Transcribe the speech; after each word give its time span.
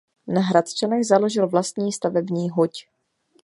Na 0.27 0.41
Hradčanech 0.41 1.05
založil 1.05 1.47
vlastní 1.47 1.91
stavební 1.91 2.49
huť. 2.49 2.71